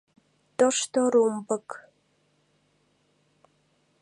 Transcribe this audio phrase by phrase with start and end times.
[0.57, 1.69] ТОШТО РУМБЫК